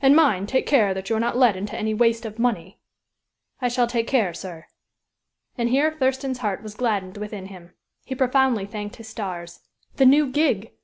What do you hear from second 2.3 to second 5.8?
money." "I shall take care, sir." And